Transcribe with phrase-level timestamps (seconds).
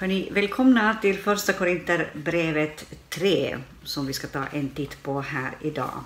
[0.00, 6.04] Hörrni, välkomna till första Korinterbrevet 3 som vi ska ta en titt på här idag.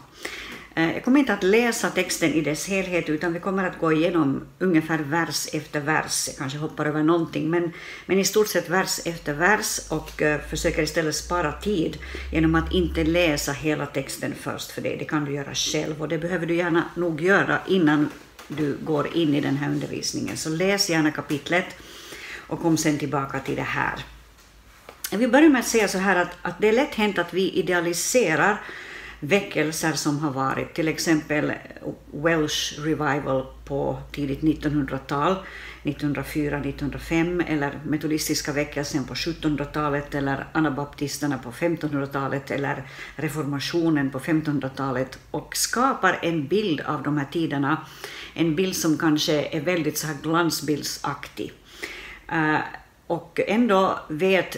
[0.75, 3.93] Eh, jag kommer inte att läsa texten i dess helhet utan vi kommer att gå
[3.93, 6.29] igenom ungefär vers efter vers.
[6.29, 7.73] Jag kanske hoppar över någonting men,
[8.07, 11.99] men i stort sett vers efter vers och uh, försöker istället spara tid
[12.33, 14.97] genom att inte läsa hela texten först för det.
[14.97, 18.09] Det kan du göra själv och det behöver du gärna nog göra innan
[18.49, 20.37] du går in i den här undervisningen.
[20.37, 21.67] Så läs gärna kapitlet
[22.47, 24.05] och kom sen tillbaka till det här.
[25.11, 27.51] Vi börjar med att säga så här att, att det är lätt hänt att vi
[27.51, 28.61] idealiserar
[29.21, 31.53] väckelser som har varit, till exempel
[32.13, 35.37] Welsh Revival på tidigt 1900-tal,
[35.83, 45.57] 1904-1905, eller metodistiska väckelsen på 1700-talet, eller anabaptisterna på 1500-talet, eller reformationen på 1500-talet, och
[45.57, 47.87] skapar en bild av de här tiderna,
[48.35, 51.53] en bild som kanske är väldigt så här glansbildsaktig.
[52.33, 52.59] Eh,
[53.07, 54.57] och ändå vet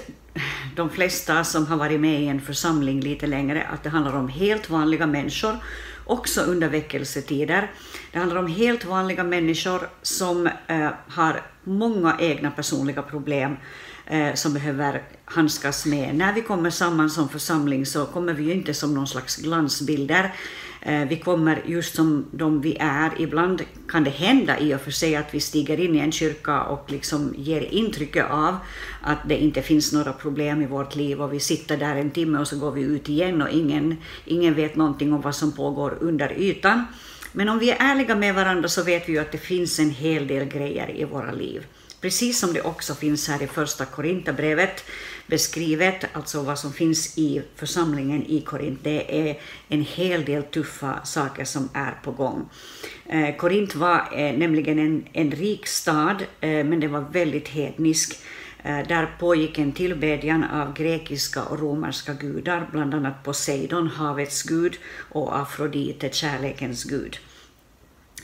[0.76, 4.28] de flesta som har varit med i en församling lite längre att det handlar om
[4.28, 5.56] helt vanliga människor,
[6.04, 7.70] också under väckelsetider.
[8.12, 13.56] Det handlar om helt vanliga människor som eh, har många egna personliga problem
[14.06, 16.14] eh, som behöver handskas med.
[16.14, 20.34] När vi kommer samman som församling så kommer vi ju inte som någon slags glansbilder
[20.86, 23.10] Eh, vi kommer just som de vi är.
[23.18, 26.62] Ibland kan det hända i och för sig att vi stiger in i en kyrka
[26.62, 28.56] och liksom ger intrycket av
[29.02, 32.38] att det inte finns några problem i vårt liv och vi sitter där en timme
[32.38, 35.98] och så går vi ut igen och ingen, ingen vet någonting om vad som pågår
[36.00, 36.84] under ytan.
[37.32, 39.90] Men om vi är ärliga med varandra så vet vi ju att det finns en
[39.90, 41.66] hel del grejer i våra liv.
[42.06, 44.84] Precis som det också finns här i första Korinthierbrevet
[45.26, 48.80] beskrivet, alltså vad som finns i församlingen i Korint.
[48.82, 52.48] Det är en hel del tuffa saker som är på gång.
[53.06, 58.18] Eh, Korint var eh, nämligen en, en rik stad, eh, men den var väldigt hednisk.
[58.64, 64.76] Eh, där pågick en tillbedjan av grekiska och romerska gudar, bland annat Poseidon, havets gud,
[65.10, 67.18] och Afrodite, kärlekens gud.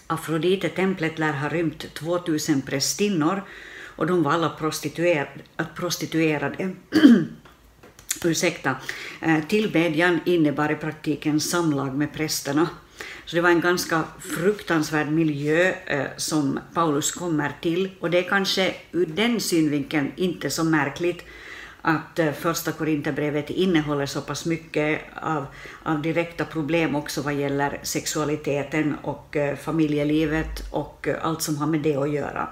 [0.06, 3.42] Afrodite-templet lär ha rymt 2000 prästinnor
[3.96, 5.30] och de var alla prostituerade,
[5.74, 6.70] prostituerade.
[8.24, 8.76] Ursäkta.
[9.20, 12.68] Eh, tillbedjan innebar i praktiken samlag med prästerna.
[13.24, 18.28] Så det var en ganska fruktansvärd miljö eh, som Paulus kommer till och det är
[18.28, 21.24] kanske ur den synvinkeln inte så märkligt
[21.82, 25.46] att eh, första Korinthierbrevet innehåller så pass mycket av,
[25.82, 31.96] av direkta problem också vad gäller sexualiteten och familjelivet och allt som har med det
[31.96, 32.48] att göra.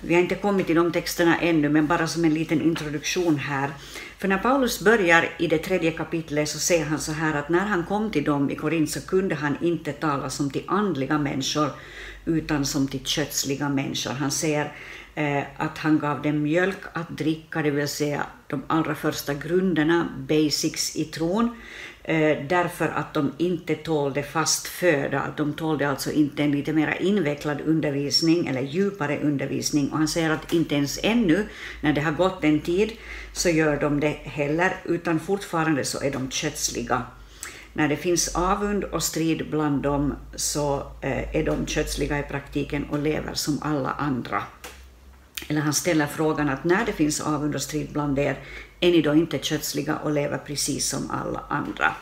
[0.00, 3.70] Vi har inte kommit till de texterna ännu, men bara som en liten introduktion här.
[4.18, 7.66] För när Paulus börjar i det tredje kapitlet så säger han så här att när
[7.66, 11.70] han kom till dem i Korint så kunde han inte tala som till andliga människor
[12.24, 14.10] utan som till kötsliga människor.
[14.10, 14.72] Han säger
[15.16, 20.08] eh, att han gav dem mjölk att dricka, det vill säga de allra första grunderna,
[20.28, 21.56] basics i tron,
[22.04, 25.32] eh, därför att de inte tålde fast föda.
[25.36, 29.90] De tålde alltså inte en lite mer invecklad undervisning eller djupare undervisning.
[29.92, 31.46] Och han säger att inte ens ännu,
[31.80, 32.92] när det har gått en tid,
[33.32, 37.02] så gör de det heller, utan fortfarande så är de kötsliga.
[37.72, 42.84] När det finns avund och strid bland dem så eh, är de kötsliga i praktiken
[42.84, 44.42] och lever som alla andra.
[45.48, 48.38] Eller han ställer frågan att när det finns avund och strid bland er,
[48.80, 51.94] är ni då inte kötsliga och lever precis som alla andra?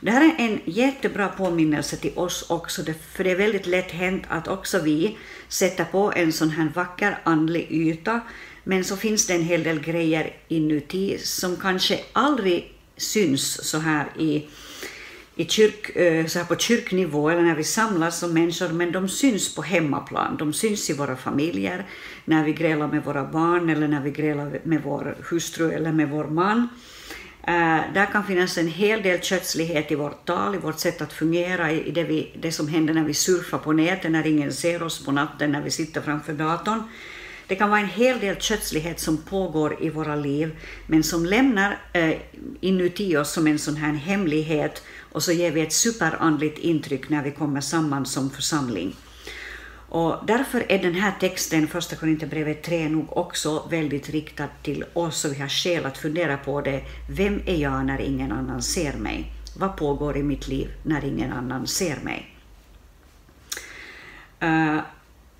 [0.00, 4.22] Det här är en jättebra påminnelse till oss också, för det är väldigt lätt hänt
[4.28, 5.18] att också vi
[5.48, 8.20] sätter på en sån här vacker andlig yta,
[8.64, 14.06] men så finns det en hel del grejer inuti som kanske aldrig syns så här
[14.18, 14.46] i
[15.38, 19.08] i kyrk, eh, så här på kyrknivå eller när vi samlas som människor, men de
[19.08, 20.36] syns på hemmaplan.
[20.36, 21.86] De syns i våra familjer,
[22.24, 26.10] när vi grälar med våra barn eller när vi grälar med vår hustru eller med
[26.10, 26.68] vår man.
[27.42, 31.12] Eh, där kan finnas en hel del kötslighet i vårt tal, i vårt sätt att
[31.12, 34.82] fungera, i det, vi, det som händer när vi surfar på nätet, när ingen ser
[34.82, 36.82] oss på natten, när vi sitter framför datorn.
[37.46, 40.56] Det kan vara en hel del kötslighet som pågår i våra liv,
[40.86, 42.14] men som lämnar eh,
[42.60, 44.82] inuti oss som en sån här hemlighet
[45.12, 48.96] och så ger vi ett superandligt intryck när vi kommer samman som församling.
[49.88, 55.24] Och därför är den här texten, Första Korinthierbrevet 3, nog också väldigt riktad till oss
[55.24, 56.82] och vi har skäl att fundera på det.
[57.10, 59.32] Vem är jag när ingen annan ser mig?
[59.56, 62.34] Vad pågår i mitt liv när ingen annan ser mig?
[64.42, 64.80] Uh,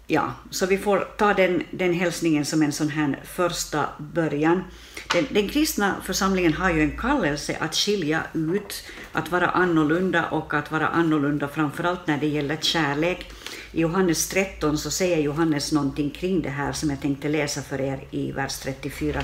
[0.07, 4.65] ja, så vi får ta den, den hälsningen som en sån här första början.
[5.13, 10.55] Den, den kristna församlingen har ju en kallelse att skilja ut, att vara annorlunda och
[10.55, 13.33] att vara annorlunda framförallt när det gäller kärlek.
[13.73, 17.81] I Johannes 13 så säger Johannes någonting kring det här som jag tänkte läsa för
[17.81, 19.23] er i vers 34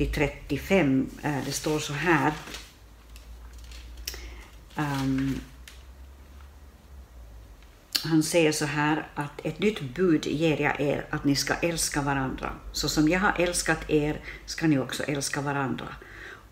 [0.00, 1.06] 30-35.
[1.22, 2.32] Eh, det står så här.
[4.76, 5.40] Um,
[8.04, 12.02] han säger så här att ett nytt bud ger jag er att ni ska älska
[12.02, 12.52] varandra.
[12.72, 15.86] Så som jag har älskat er ska ni också älska varandra.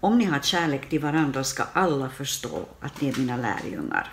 [0.01, 4.13] Om ni har kärlek till varandra ska alla förstå att ni är mina lärjungar.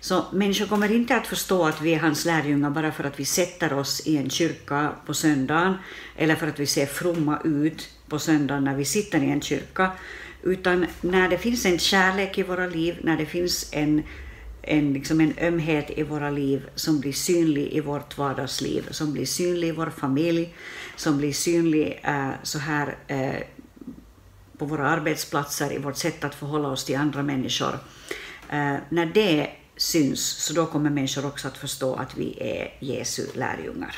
[0.00, 3.24] Så människor kommer inte att förstå att vi är hans lärjungar bara för att vi
[3.24, 5.74] sätter oss i en kyrka på söndagen
[6.16, 9.90] eller för att vi ser fromma ut på söndagen när vi sitter i en kyrka,
[10.42, 14.02] utan när det finns en kärlek i våra liv, när det finns en
[14.66, 19.26] en, liksom en ömhet i våra liv som blir synlig i vårt vardagsliv, som blir
[19.26, 20.54] synlig i vår familj,
[20.96, 23.42] som blir synlig äh, så här äh,
[24.58, 27.78] på våra arbetsplatser, i vårt sätt att förhålla oss till andra människor.
[28.50, 33.26] Äh, när det syns, så då kommer människor också att förstå att vi är Jesu
[33.34, 33.96] lärjungar.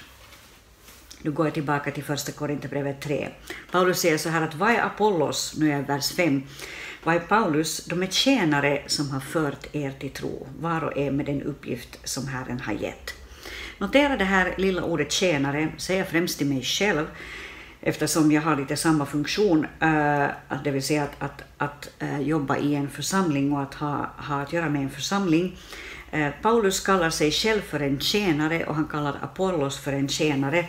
[1.23, 3.29] Nu går jag tillbaka till första Korinthierbrevet 3.
[3.71, 6.43] Paulus säger så här att vad är Apollos, nu är jag vers 5,
[7.05, 7.85] vad är Paulus?
[7.85, 11.99] De är tjänare som har fört er till tro, var och en med den uppgift
[12.05, 13.15] som Herren har gett.
[13.79, 17.07] Notera det här lilla ordet tjänare, säger jag främst till mig själv,
[17.81, 20.27] eftersom jag har lite samma funktion, eh,
[20.65, 24.41] det vill säga att, att, att eh, jobba i en församling och att ha, ha
[24.43, 25.57] att göra med en församling.
[26.11, 30.65] Eh, Paulus kallar sig själv för en tjänare och han kallar Apollos för en tjänare.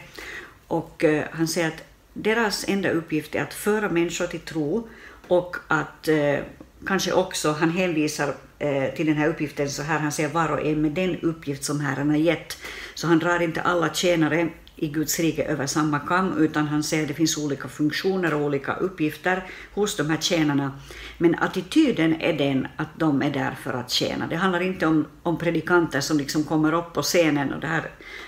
[0.67, 1.83] Och han säger att
[2.13, 4.87] deras enda uppgift är att föra människor till tro
[5.29, 6.39] och att eh,
[6.85, 10.65] kanske också, han hänvisar eh, till den här uppgiften så här, han säger var och
[10.65, 12.57] en med den uppgift som Herren har gett.
[12.95, 14.49] Så han drar inte alla tjänare
[14.81, 18.41] i Guds rike över samma kam, utan han säger att det finns olika funktioner och
[18.41, 19.43] olika uppgifter
[19.73, 20.71] hos de här tjänarna.
[21.17, 24.27] Men attityden är den att de är där för att tjäna.
[24.27, 27.81] Det handlar inte om, om predikanter som liksom kommer upp på scenen, och det här,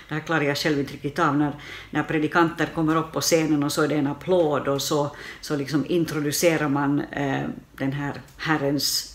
[0.08, 1.52] det här klarar jag själv inte riktigt av, när,
[1.90, 5.56] när predikanter kommer upp på scenen och så är det en applåd och så, så
[5.56, 7.42] liksom introducerar man eh,
[7.76, 9.11] den här Herrens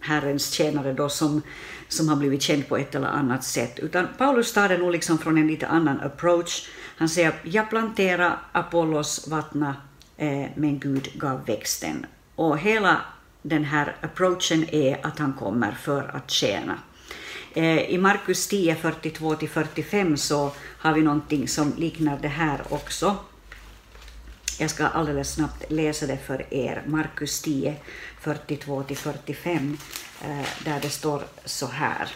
[0.00, 1.42] Herrens tjänare då som,
[1.88, 3.78] som har blivit känd på ett eller annat sätt.
[3.78, 6.68] Utan Paulus tar det nog liksom från en lite annan approach.
[6.96, 9.76] Han säger jag planterar, Apollos vattna,
[10.16, 12.06] eh, men Gud gav växten.
[12.34, 13.00] Och hela
[13.42, 16.78] den här approachen är att han kommer för att tjäna.
[17.54, 23.16] Eh, I Markus 10, 42-45 så har vi någonting som liknar det här också.
[24.58, 26.82] Jag ska alldeles snabbt läsa det för er.
[26.86, 27.76] Markus 10,
[28.22, 29.76] 42-45,
[30.22, 32.08] eh, där det står så här.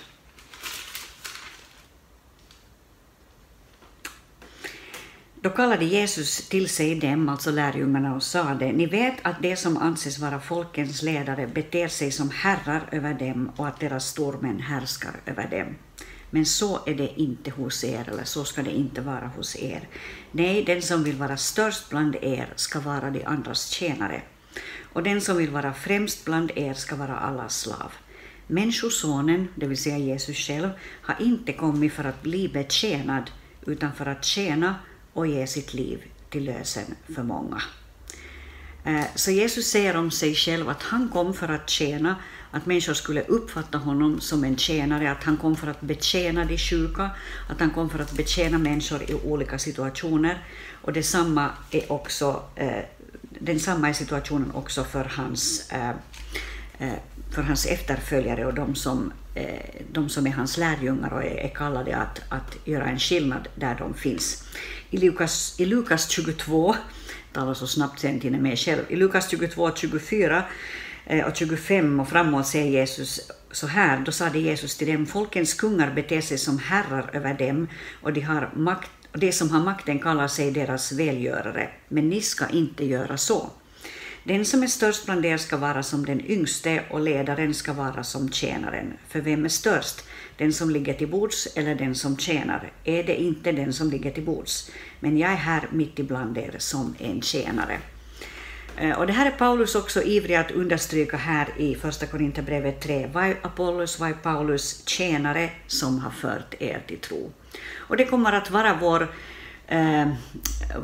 [5.44, 9.76] Då kallade Jesus till sig dem, alltså lärjungarna, och sade, ni vet att de som
[9.76, 15.14] anses vara folkens ledare beter sig som herrar över dem och att deras stormän härskar
[15.26, 15.74] över dem.
[16.30, 19.88] Men så är det inte hos er, eller så ska det inte vara hos er.
[20.32, 24.22] Nej, den som vill vara störst bland er ska vara de andras tjänare,
[24.94, 27.92] och den som vill vara främst bland er ska vara allas slav.
[28.46, 30.70] Människosonen, det vill säga Jesus själv,
[31.02, 33.30] har inte kommit för att bli betjänad,
[33.66, 34.74] utan för att tjäna
[35.12, 37.62] och ge sitt liv till lösen för många.
[38.84, 42.16] Eh, så Jesus säger om sig själv att han kom för att tjäna,
[42.50, 46.58] att människor skulle uppfatta honom som en tjänare, att han kom för att betjäna de
[46.58, 47.10] sjuka,
[47.50, 50.44] att han kom för att betjäna människor i olika situationer.
[50.82, 52.84] Och detsamma är också, eh,
[53.44, 55.90] densamma är situationen också för hans, eh,
[56.78, 56.98] eh,
[57.30, 61.96] för hans efterföljare och de som, eh, de som är hans lärjungar och är, kallade
[61.96, 64.44] att, att göra en skillnad där de finns.
[64.90, 66.74] I Lukas, i Lukas 22
[67.32, 68.82] talar så snabbt sen till mig själv.
[68.88, 70.44] I Lukas 22, 24
[71.26, 75.92] och 25 och framåt säger Jesus så här, då sade Jesus till dem, folkens kungar
[75.94, 77.68] beter sig som herrar över dem
[78.02, 82.48] och de, har makt, de som har makten kallar sig deras välgörare, men ni ska
[82.48, 83.50] inte göra så.
[84.24, 88.04] Den som är störst bland er ska vara som den yngste och ledaren ska vara
[88.04, 88.92] som tjänaren.
[89.08, 90.04] För vem är störst?
[90.36, 92.72] Den som ligger till bords eller den som tjänar?
[92.84, 94.70] Är det inte den som ligger till bords?
[95.00, 97.78] Men jag är här mitt ibland er som en tjänare.
[98.76, 103.10] Eh, och det här är Paulus också ivrig att understryka här i Första Korinthierbrevet 3.
[103.12, 107.32] Vad är Apollos, vad är Paulus tjänare som har fört er till tro?
[107.76, 109.08] Och det kommer att vara vår,
[109.66, 110.08] eh,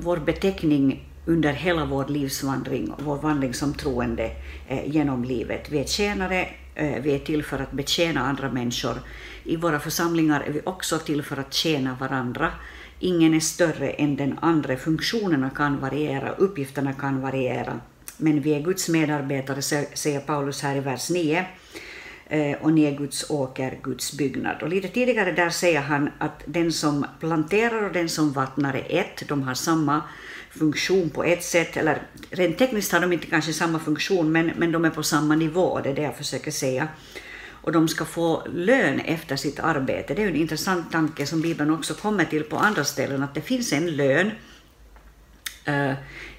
[0.00, 4.30] vår beteckning under hela vår livsvandring, vår vandring som troende
[4.68, 5.70] eh, genom livet.
[5.70, 8.94] Vi är tjänare, eh, vi är till för att betjäna andra människor.
[9.44, 12.52] I våra församlingar är vi också till för att tjäna varandra.
[13.02, 14.76] Ingen är större än den andra.
[14.76, 17.80] Funktionerna kan variera, uppgifterna kan variera.
[18.16, 21.46] Men vi är Guds medarbetare, säger Paulus här i vers 9.
[22.26, 24.62] Eh, och ni är Guds åker, Guds byggnad.
[24.62, 29.00] Och lite tidigare där säger han att den som planterar och den som vattnar är
[29.00, 30.02] ett, de har samma
[30.50, 34.72] funktion på ett sätt, eller rent tekniskt har de inte kanske samma funktion, men, men
[34.72, 36.88] de är på samma nivå, det är det jag försöker säga.
[37.62, 40.14] Och de ska få lön efter sitt arbete.
[40.14, 43.40] Det är en intressant tanke som Bibeln också kommer till på andra ställen, att det
[43.40, 44.30] finns en lön
[45.68, 45.92] uh,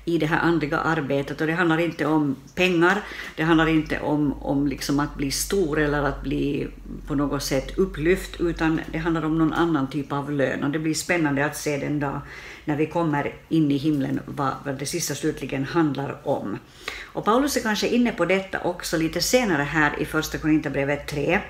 [0.06, 1.42] i det här andliga arbetet.
[1.42, 3.02] Och det handlar inte om pengar,
[3.36, 6.68] det handlar inte om, om liksom att bli stor eller att bli
[7.08, 10.64] på något sätt upplyft, utan det handlar om någon annan typ av lön.
[10.64, 12.22] Och det blir spännande att se den dag
[12.66, 16.58] när vi kommer in i himlen vad, vad det sista slutligen handlar om.
[17.04, 21.42] Och Paulus är kanske inne på detta också lite senare här i Första Korinthierbrevet 3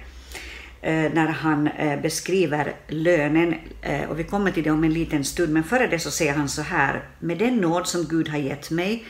[0.83, 5.23] Eh, när han eh, beskriver lönen, eh, och vi kommer till det om en liten
[5.23, 8.37] stund, men före det så säger han så här, med den nåd som Gud har
[8.37, 9.05] gett mig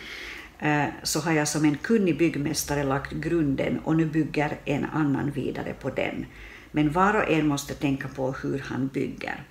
[1.03, 5.73] så har jag som en kunnig byggmästare lagt grunden och nu bygger en annan vidare
[5.81, 6.25] på den.
[6.71, 9.43] Men var och en måste tänka på hur han bygger.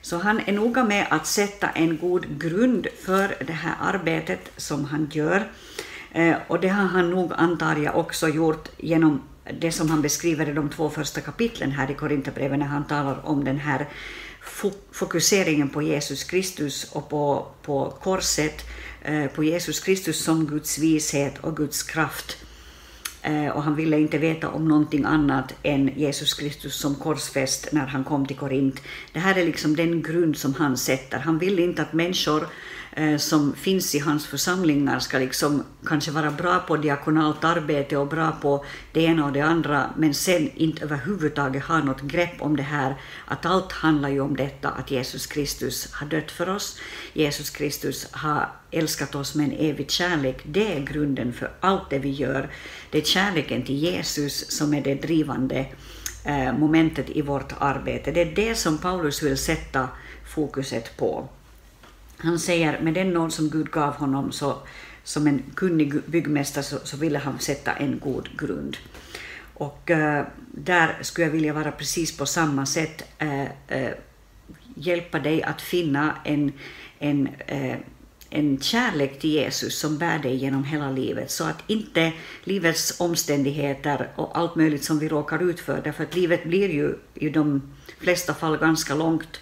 [0.00, 4.84] Så han är noga med att sätta en god grund för det här arbetet som
[4.84, 5.44] han gör.
[6.48, 9.20] Och det har han nog, antar jag, också gjort genom
[9.52, 13.26] det som han beskriver i de två första kapitlen här i Korinthierbrevet när han talar
[13.26, 13.88] om den här
[14.92, 18.66] fokuseringen på Jesus Kristus och på, på korset,
[19.02, 22.36] eh, på Jesus Kristus som Guds vishet och Guds kraft.
[23.22, 27.86] Eh, och han ville inte veta om någonting annat än Jesus Kristus som korsfäst när
[27.86, 28.80] han kom till Korint.
[29.12, 31.18] Det här är liksom den grund som han sätter.
[31.18, 32.48] Han vill inte att människor Eh,
[32.96, 38.06] Eh, som finns i hans församlingar ska liksom kanske vara bra på diakonalt arbete och
[38.06, 42.56] bra på det ena och det andra, men sen inte överhuvudtaget ha något grepp om
[42.56, 42.96] det här,
[43.26, 46.78] att allt handlar ju om detta att Jesus Kristus har dött för oss,
[47.12, 51.98] Jesus Kristus har älskat oss med en evig kärlek, det är grunden för allt det
[51.98, 52.50] vi gör.
[52.90, 55.66] Det är kärleken till Jesus som är det drivande
[56.24, 58.10] eh, momentet i vårt arbete.
[58.10, 59.88] Det är det som Paulus vill sätta
[60.34, 61.28] fokuset på.
[62.24, 64.58] Han säger med den nåd som Gud gav honom så,
[65.02, 68.76] som en kunnig byggmästare så, så ville han sätta en god grund.
[69.54, 73.92] Och äh, där skulle jag vilja vara precis på samma sätt, äh, äh,
[74.74, 76.52] hjälpa dig att finna en,
[76.98, 77.28] en,
[78.30, 82.12] en kärlek till Jesus som bär dig genom hela livet, så att inte
[82.44, 86.94] livets omständigheter och allt möjligt som vi råkar ut för, därför att livet blir ju
[87.14, 87.62] i de
[87.98, 89.40] flesta fall ganska långt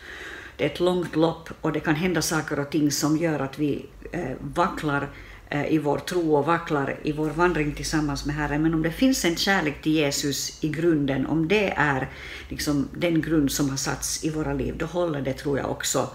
[0.62, 4.30] ett långt lopp och det kan hända saker och ting som gör att vi eh,
[4.40, 5.08] vacklar
[5.48, 8.62] eh, i vår tro och vacklar i vår vandring tillsammans med Herren.
[8.62, 12.08] Men om det finns en kärlek till Jesus i grunden, om det är
[12.48, 16.10] liksom den grund som har satts i våra liv, då håller det tror jag också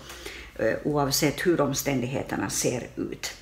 [0.56, 3.34] eh, oavsett hur omständigheterna ser ut.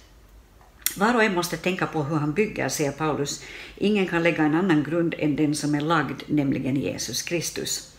[0.97, 3.43] Var och en måste tänka på hur han bygger, säger Paulus.
[3.77, 7.94] Ingen kan lägga en annan grund än den som är lagd, nämligen Jesus Kristus.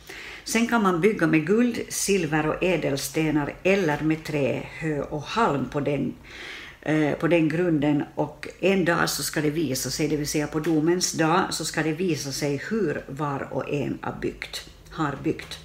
[0.49, 5.69] Sen kan man bygga med guld, silver och ädelstenar eller med trä, hö och halm
[5.69, 6.15] på den,
[6.83, 10.47] eh, på den grunden och en dag så ska det visa sig, det vill säga
[10.47, 14.71] på domens dag, så ska det visa sig hur var och en har byggt.
[14.91, 15.59] Har byggt.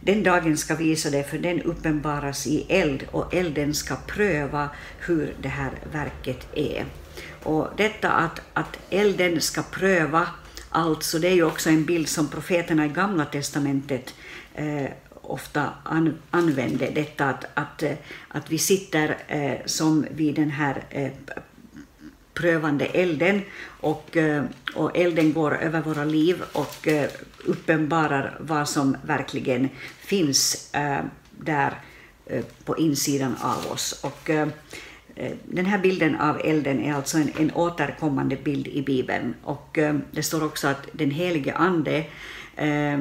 [0.00, 5.34] Den dagen ska visa det, för den uppenbaras i eld och elden ska pröva hur
[5.42, 6.84] det här verket är.
[7.42, 10.26] Och detta att, att elden ska pröva
[10.76, 14.14] Alltså det är ju också en bild som profeterna i Gamla testamentet
[14.54, 17.92] eh, ofta an, använde, detta att, att, eh,
[18.28, 21.10] att vi sitter eh, som vid den här eh,
[22.34, 27.10] prövande elden och, eh, och elden går över våra liv och eh,
[27.44, 30.70] uppenbarar vad som verkligen finns
[31.30, 31.74] där
[32.64, 34.00] på insidan av oss.
[34.02, 34.30] Och,
[35.16, 39.34] Eh, den här bilden av elden är alltså en, en återkommande bild i Bibeln.
[39.42, 42.04] Och eh, det står också att den helige Ande
[42.56, 43.00] eh,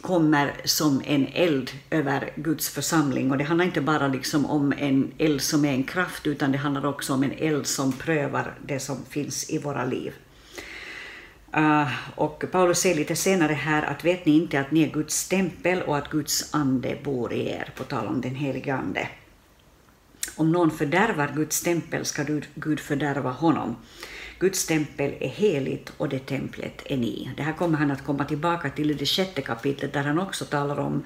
[0.00, 3.30] kommer som en eld över Guds församling.
[3.30, 6.58] Och det handlar inte bara liksom om en eld som är en kraft, utan det
[6.58, 10.12] handlar också om en eld som prövar det som finns i våra liv.
[11.56, 15.28] Uh, och Paulus säger lite senare här att vet ni inte att ni är Guds
[15.28, 19.08] tempel och att Guds ande bor i er, på tal om den helige Ande.
[20.36, 23.76] Om någon fördärvar Guds tempel ska Gud fördärva honom.
[24.38, 27.30] Guds tempel är heligt och det templet är ni.
[27.36, 30.44] Det här kommer han att komma tillbaka till i det sjätte kapitlet där han också
[30.44, 31.02] talar om,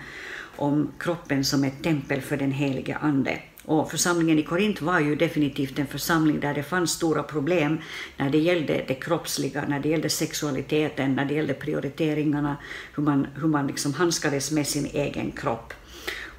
[0.57, 3.39] om kroppen som ett tempel för den helige Ande.
[3.65, 7.79] Och församlingen i Korint var ju definitivt en församling där det fanns stora problem
[8.17, 12.57] när det gällde det kroppsliga, när det gällde sexualiteten, när det gällde prioriteringarna,
[12.95, 15.75] hur man, hur man liksom handskades med sin egen kropp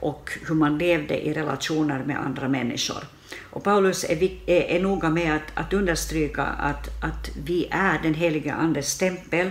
[0.02, 3.04] och hur man levde i relationer med andra människor.
[3.50, 8.14] Och Paulus är, är, är noga med att, att understryka att, att vi är den
[8.14, 9.50] heliga Andes stämpel,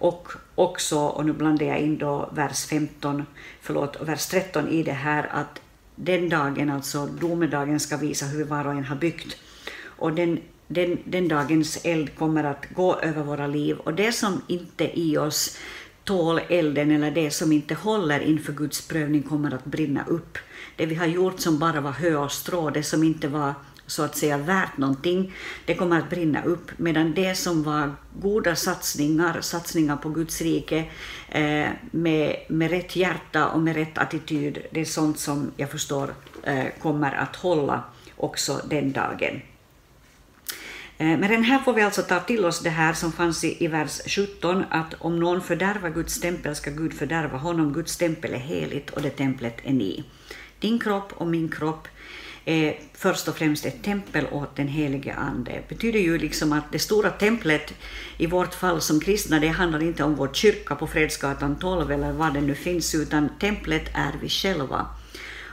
[0.00, 3.26] och också, och nu blandar jag in då vers 15,
[3.60, 5.60] förlåt, vers 13 i det här, att
[5.94, 9.36] den dagen, alltså domedagen, ska visa hur var och en har byggt.
[9.82, 14.42] Och den, den, den dagens eld kommer att gå över våra liv och det som
[14.46, 15.58] inte i oss
[16.10, 20.38] tål elden eller det som inte håller inför Guds prövning kommer att brinna upp.
[20.76, 23.54] Det vi har gjort som bara var hö och strå, det som inte var
[23.86, 28.56] så att säga värt någonting, det kommer att brinna upp, medan det som var goda
[28.56, 30.84] satsningar, satsningar på Guds rike,
[31.28, 36.14] eh, med, med rätt hjärta och med rätt attityd, det är sånt som jag förstår
[36.42, 37.84] eh, kommer att hålla
[38.16, 39.40] också den dagen.
[41.00, 43.64] Eh, men den här får vi alltså ta till oss det här som fanns i,
[43.64, 48.34] i vers 17, att om någon fördärvar Guds tempel ska Gud fördärva honom, Guds tempel
[48.34, 50.04] är heligt och det templet är ni.
[50.58, 51.88] Din kropp och min kropp
[52.44, 55.50] är först och främst ett tempel åt den helige Ande.
[55.50, 57.74] Det betyder ju liksom att det stora templet
[58.16, 62.12] i vårt fall som kristna, det handlar inte om vår kyrka på Fredsgatan 12 eller
[62.12, 64.86] vad det nu finns, utan templet är vi själva.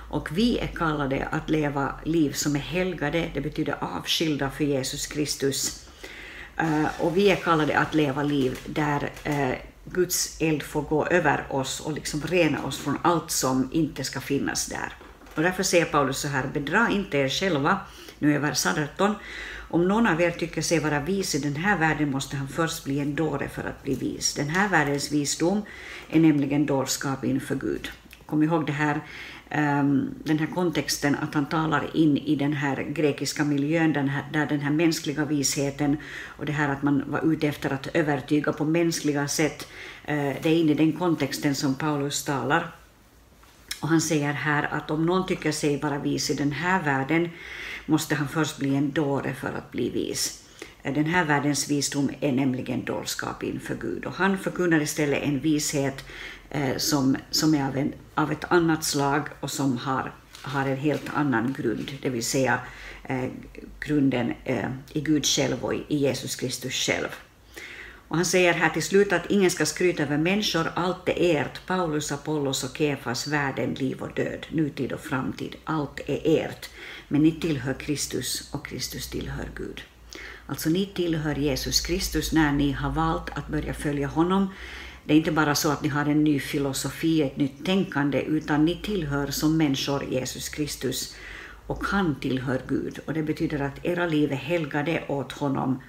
[0.10, 5.08] Och vi är kallade att leva liv som är helgade, det betyder avskilda för Jesus
[5.08, 5.88] Kristus.
[6.58, 11.46] Eh, och vi är kallade att leva liv där eh, Guds eld får gå över
[11.50, 14.94] oss och liksom rena oss från allt som inte ska finnas där.
[15.36, 17.80] Och därför säger Paulus så här, bedra inte er själva,
[18.20, 19.16] nu är vers 18,
[19.70, 22.84] om någon av er tycker sig vara vis i den här världen måste han först
[22.84, 24.34] bli en dåre för att bli vis.
[24.34, 25.62] Den här världens visdom
[26.10, 27.90] är nämligen dårskap inför Gud.
[28.26, 29.02] Kom ihåg det här,
[29.50, 34.26] Ehm, den här kontexten att han talar in i den här grekiska miljön den här,
[34.34, 38.54] där den här mänskliga visheten och det här att man var ute efter att övertyga
[38.54, 39.68] på mänskliga sätt,
[40.06, 42.76] eh, det är in i den kontexten som Paulus talar.
[43.82, 47.30] Och han säger här att om någon tycker sig vara vis i den här världen
[47.86, 50.47] måste han först bli en dåre för att bli vis.
[50.88, 55.40] Eh, den här världens visdom är nämligen dårskap inför Gud och han förkunnar istället en
[55.40, 56.06] vishet
[56.50, 60.78] eh, som, som är av, en, av ett annat slag och som har, har en
[60.78, 62.60] helt annan grund, det vill säga
[63.04, 63.26] eh,
[63.80, 67.08] grunden eh, i Gud själv och i Jesus Kristus själv.
[68.10, 71.66] Och han säger här till slut att ingen ska skryta över människor, allt är ert,
[71.66, 76.70] Paulus, Apollos och Kefas, världen, liv och död, nutid och framtid, allt är ert.
[77.08, 79.82] Men ni tillhör Kristus och Kristus tillhör Gud.
[80.50, 84.48] Alltså ni tillhör Jesus Kristus när ni har valt att börja följa honom.
[85.06, 88.66] Det är inte bara så att ni har en ny filosofi, ett nytt tänkande, utan
[88.66, 91.16] ni tillhör som människor Jesus Kristus
[91.68, 93.00] och han tillhör Gud.
[93.06, 95.82] Och det betyder att era liv är helgade åt honom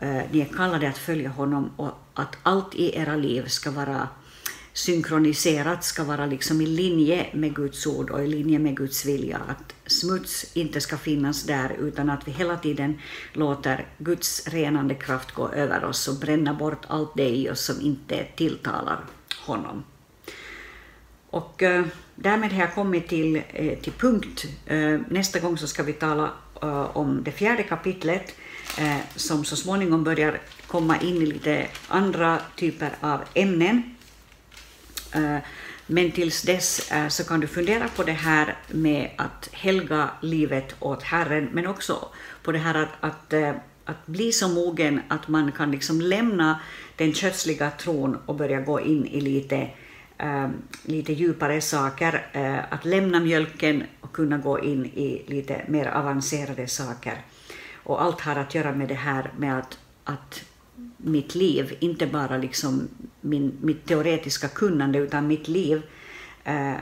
[0.00, 4.08] eh, ni är kallade att följa honom och att allt i era liv ska vara
[4.72, 9.40] synkroniserat, ska vara liksom i linje med Guds ord och i linje med Guds vilja.
[9.48, 12.98] Att smuts inte ska finnas där, utan att vi hela tiden
[13.32, 17.80] låter Guds renande kraft gå över oss och bränna bort allt det i oss som
[17.80, 19.04] inte tilltalar
[19.36, 19.84] honom.
[21.30, 24.46] Och eh, därmed har jag kommit till, eh, till punkt.
[24.66, 26.30] Eh, nästa gång så ska vi tala
[26.62, 28.34] eh, om det fjärde kapitlet
[28.78, 33.94] eh, som så småningom börjar komma in i lite andra typer av ämnen.
[35.14, 35.38] Eh,
[35.86, 40.74] men tills dess eh, så kan du fundera på det här med att helga livet
[40.80, 42.08] åt Herren, men också
[42.42, 43.52] på det här att, att, eh,
[43.84, 46.60] att bli så mogen att man kan liksom lämna
[46.96, 49.70] den kötsliga tron och börja gå in i lite,
[50.82, 52.26] lite djupare saker,
[52.70, 57.24] att lämna mjölken och kunna gå in i lite mer avancerade saker.
[57.74, 60.44] Och allt har att göra med det här med att, att
[60.96, 62.88] mitt liv, inte bara liksom
[63.20, 65.82] min, mitt teoretiska kunnande, utan mitt liv
[66.44, 66.74] eh,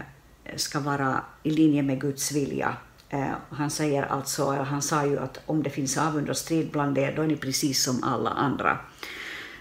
[0.56, 2.76] ska vara i linje med Guds vilja.
[3.08, 6.98] Eh, han säger alltså, han sa ju att om det finns avund och strid bland
[6.98, 8.78] er, då är ni precis som alla andra.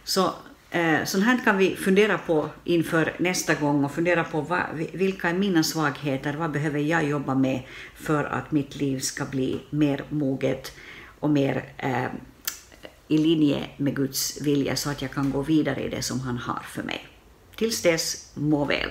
[0.03, 0.33] Så
[0.71, 4.61] eh, sånt här kan vi fundera på inför nästa gång och fundera på vad,
[4.93, 7.61] vilka är mina svagheter, vad behöver jag jobba med
[7.95, 10.71] för att mitt liv ska bli mer moget
[11.19, 12.05] och mer eh,
[13.07, 16.37] i linje med Guds vilja så att jag kan gå vidare i det som han
[16.37, 17.07] har för mig.
[17.55, 18.89] Tills dess, må väl.